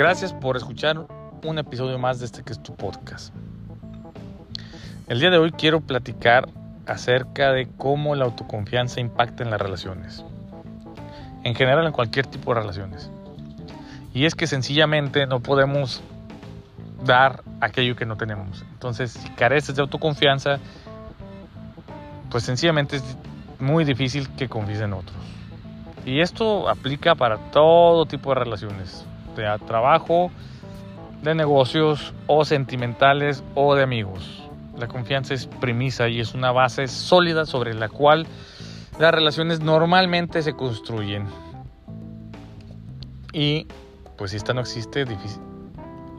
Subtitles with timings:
[0.00, 1.06] Gracias por escuchar
[1.44, 3.34] un episodio más de este que es tu podcast.
[5.08, 6.48] El día de hoy quiero platicar
[6.86, 10.24] acerca de cómo la autoconfianza impacta en las relaciones.
[11.44, 13.10] En general en cualquier tipo de relaciones.
[14.14, 16.00] Y es que sencillamente no podemos
[17.04, 18.64] dar aquello que no tenemos.
[18.72, 20.60] Entonces, si careces de autoconfianza,
[22.30, 23.04] pues sencillamente es
[23.58, 25.18] muy difícil que confíes en otros.
[26.06, 29.04] Y esto aplica para todo tipo de relaciones,
[29.36, 30.30] de trabajo,
[31.22, 34.48] de negocios o sentimentales o de amigos.
[34.76, 38.26] La confianza es premisa y es una base sólida sobre la cual
[38.98, 41.26] las relaciones normalmente se construyen.
[43.32, 43.66] Y
[44.16, 45.06] pues si esta no existe,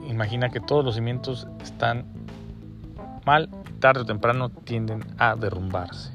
[0.07, 2.05] imagina que todos los cimientos están
[3.25, 6.11] mal, tarde o temprano tienden a derrumbarse.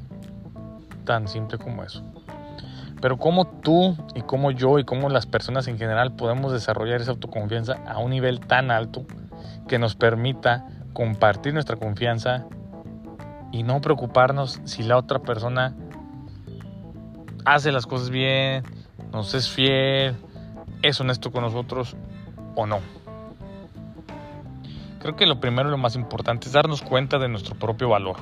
[1.05, 2.05] Tan simple como eso.
[3.00, 7.11] Pero cómo tú y cómo yo y cómo las personas en general podemos desarrollar esa
[7.11, 9.05] autoconfianza a un nivel tan alto
[9.69, 12.47] que nos permita compartir nuestra confianza
[13.52, 15.74] y no preocuparnos si la otra persona
[17.44, 18.64] hace las cosas bien,
[19.12, 20.17] nos es fiel,
[20.83, 21.97] es honesto con nosotros
[22.55, 22.80] o no.
[25.00, 28.17] Creo que lo primero y lo más importante es darnos cuenta de nuestro propio valor.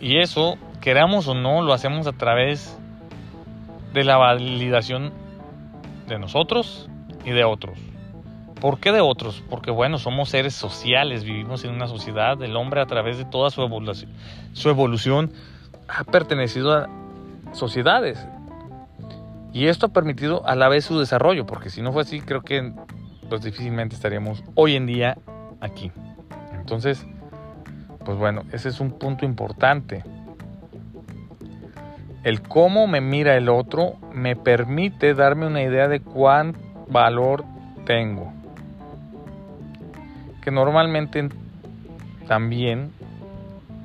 [0.00, 2.76] Y eso, queramos o no, lo hacemos a través
[3.94, 5.14] de la validación
[6.06, 6.90] de nosotros
[7.24, 7.78] y de otros.
[8.60, 9.42] ¿Por qué de otros?
[9.48, 13.48] Porque bueno, somos seres sociales, vivimos en una sociedad, el hombre a través de toda
[13.48, 15.32] su evolución,
[15.88, 16.90] ha pertenecido a
[17.52, 18.28] sociedades.
[19.54, 22.42] Y esto ha permitido a la vez su desarrollo, porque si no fue así, creo
[22.42, 22.74] que
[23.30, 25.16] pues difícilmente estaríamos hoy en día
[25.62, 25.90] aquí.
[26.52, 27.06] Entonces,
[28.04, 30.04] pues bueno, ese es un punto importante.
[32.24, 36.56] El cómo me mira el otro me permite darme una idea de cuán
[36.88, 37.44] valor
[37.84, 38.32] tengo.
[40.42, 41.28] Que normalmente
[42.26, 42.92] también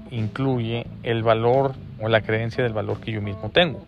[0.09, 3.86] incluye el valor o la creencia del valor que yo mismo tengo.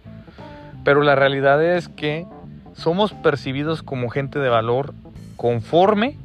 [0.83, 2.25] Pero la realidad es que
[2.73, 4.93] somos percibidos como gente de valor
[5.37, 6.17] conforme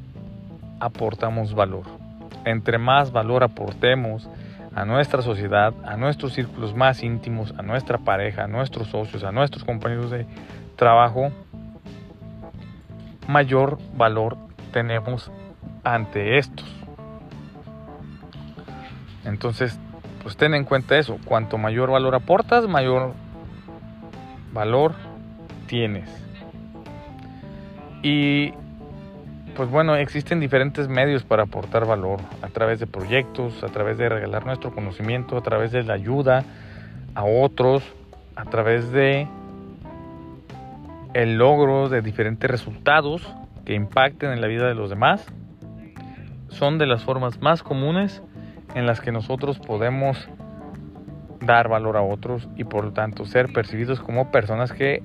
[0.81, 1.85] aportamos valor.
[2.45, 4.29] Entre más valor aportemos
[4.77, 9.33] a nuestra sociedad, a nuestros círculos más íntimos, a nuestra pareja, a nuestros socios, a
[9.33, 10.27] nuestros compañeros de
[10.77, 11.31] trabajo,
[13.27, 14.37] mayor valor
[14.73, 15.33] tenemos
[15.83, 16.71] ante estos.
[19.25, 19.81] Entonces,
[20.23, 21.19] pues ten en cuenta eso.
[21.25, 23.15] Cuanto mayor valor aportas, mayor
[24.53, 24.93] valor
[25.69, 26.11] tienes.
[28.03, 28.53] Y
[29.57, 34.09] pues bueno, existen diferentes medios para aportar valor, a través de proyectos, a través de
[34.09, 36.45] regalar nuestro conocimiento, a través de la ayuda
[37.15, 37.83] a otros,
[38.35, 39.27] a través de
[41.15, 43.27] el logro de diferentes resultados
[43.65, 45.25] que impacten en la vida de los demás.
[46.49, 48.23] Son de las formas más comunes
[48.75, 50.29] en las que nosotros podemos
[51.41, 55.03] dar valor a otros y por lo tanto ser percibidos como personas que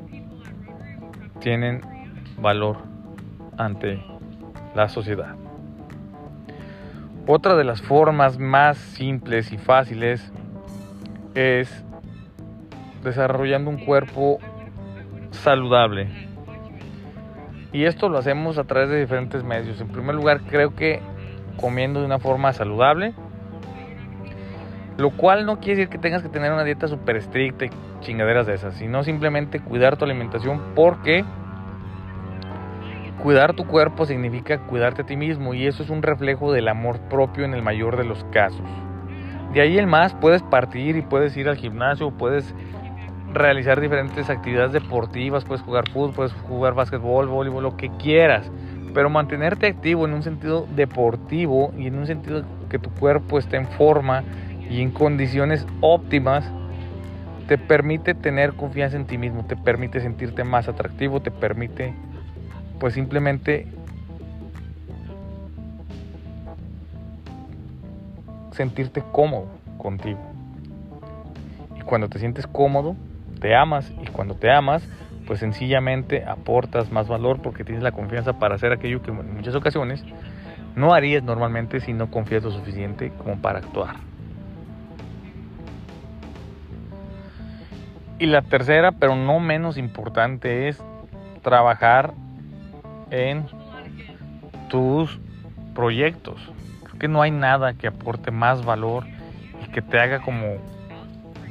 [1.40, 1.82] tienen
[2.38, 2.78] valor
[3.58, 4.11] ante
[4.76, 5.36] la sociedad.
[7.28, 10.32] Otra de las formas más simples y fáciles
[11.36, 11.84] es
[13.04, 14.40] desarrollando un cuerpo
[15.32, 16.10] saludable.
[17.74, 19.80] Y esto lo hacemos a través de diferentes medios.
[19.80, 21.00] En primer lugar, creo que
[21.58, 23.14] comiendo de una forma saludable.
[24.98, 27.70] Lo cual no quiere decir que tengas que tener una dieta súper estricta y
[28.02, 31.24] chingaderas de esas, sino simplemente cuidar tu alimentación porque
[33.24, 37.00] Cuidar tu cuerpo significa cuidarte a ti mismo y eso es un reflejo del amor
[37.02, 38.66] propio en el mayor de los casos.
[39.54, 42.56] De ahí el más puedes partir y puedes ir al gimnasio, puedes
[43.32, 48.52] realizar diferentes actividades deportivas, puedes jugar fútbol, puedes jugar básquetbol, voleibol, lo que quieras.
[48.92, 53.58] Pero mantenerte activo en un sentido deportivo y en un sentido que tu cuerpo esté
[53.58, 54.24] en forma
[54.68, 56.52] y en condiciones óptimas,
[57.48, 61.94] te permite tener confianza en ti mismo, te permite sentirte más atractivo, te permite
[62.82, 63.68] pues simplemente
[68.54, 69.46] sentirte cómodo
[69.78, 70.20] contigo.
[71.78, 72.96] Y cuando te sientes cómodo,
[73.40, 74.84] te amas y cuando te amas,
[75.28, 79.54] pues sencillamente aportas más valor porque tienes la confianza para hacer aquello que en muchas
[79.54, 80.04] ocasiones
[80.76, 83.98] no harías normalmente si no confías lo suficiente como para actuar.
[88.18, 90.84] Y la tercera, pero no menos importante, es
[91.44, 92.16] trabajar
[93.12, 93.46] en
[94.70, 95.20] tus
[95.76, 96.42] proyectos.
[96.84, 99.06] Creo que no hay nada que aporte más valor
[99.64, 100.58] y que te haga como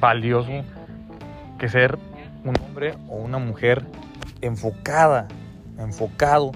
[0.01, 0.65] valioso
[1.59, 1.99] que ser
[2.45, 3.87] un hombre o una mujer
[4.41, 5.29] enfocada
[5.79, 6.53] enfocado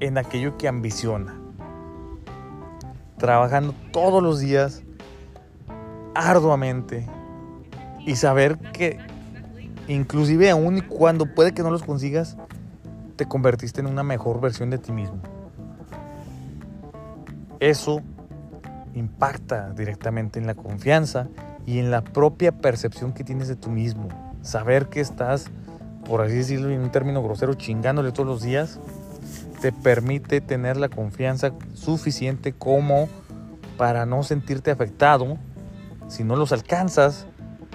[0.00, 1.34] en aquello que ambiciona.
[3.18, 4.82] Trabajando todos los días
[6.14, 7.06] arduamente
[8.06, 8.98] y saber que
[9.88, 12.36] inclusive aún y cuando puede que no los consigas,
[13.18, 15.20] te convertiste en una mejor versión de ti mismo.
[17.60, 18.00] Eso
[18.94, 21.26] impacta directamente en la confianza
[21.66, 24.08] y en la propia percepción que tienes de tú mismo.
[24.42, 25.50] Saber que estás,
[26.06, 28.78] por así decirlo en un término grosero, chingándole todos los días,
[29.60, 33.08] te permite tener la confianza suficiente como
[33.76, 35.38] para no sentirte afectado
[36.06, 37.26] si no los alcanzas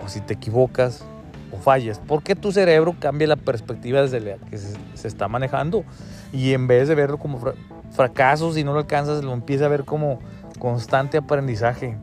[0.04, 1.06] o si te equivocas
[1.54, 2.02] o fallas.
[2.06, 5.84] Porque tu cerebro cambia la perspectiva desde la que se, está manejando
[6.32, 7.40] y en vez de verlo como
[7.92, 10.20] fracasos si no lo alcanzas, lo empieza a ver como
[10.60, 11.98] constante aprendizaje.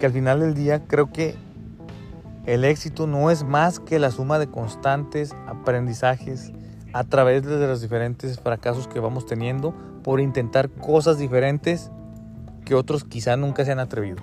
[0.00, 1.36] Que al final del día creo que
[2.46, 6.52] el éxito no es más que la suma de constantes aprendizajes
[6.92, 11.90] a través de los diferentes fracasos que vamos teniendo por intentar cosas diferentes
[12.64, 14.22] que otros quizá nunca se han atrevido.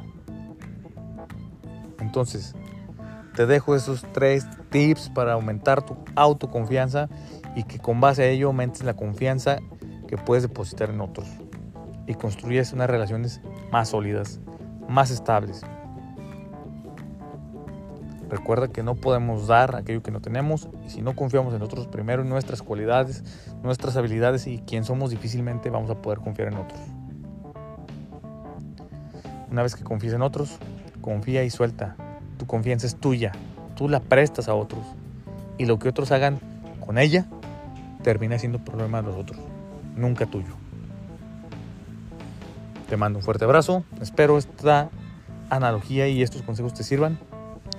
[2.00, 2.56] Entonces,
[3.36, 7.10] te dejo esos tres tips para aumentar tu autoconfianza
[7.56, 9.58] y que con base a ello aumentes la confianza
[10.08, 11.28] que puedes depositar en otros
[12.08, 13.42] y construyes unas relaciones
[13.72, 14.40] más sólidas,
[14.88, 15.62] más estables.
[18.30, 21.88] Recuerda que no podemos dar aquello que no tenemos y si no confiamos en nosotros
[21.88, 23.24] primero en nuestras cualidades,
[23.62, 26.80] nuestras habilidades y quién somos, difícilmente vamos a poder confiar en otros.
[29.52, 30.58] Una vez que confíes en otros,
[31.02, 31.96] confía y suelta.
[32.44, 33.32] Tu confianza es tuya,
[33.78, 34.82] tú la prestas a otros
[35.58, 36.42] y lo que otros hagan
[36.86, 37.26] con ella
[38.04, 39.40] termina siendo problema de los otros,
[39.96, 40.54] nunca tuyo.
[42.90, 43.86] Te mando un fuerte abrazo.
[44.02, 44.90] Espero esta
[45.50, 47.18] analogía y estos consejos te sirvan.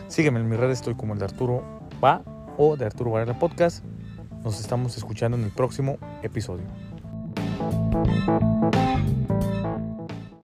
[0.08, 1.62] Sígueme en mis redes, estoy como el de Arturo
[2.02, 2.22] Va
[2.56, 3.84] o de Arturo Varela Podcast.
[4.42, 6.64] Nos estamos escuchando en el próximo episodio.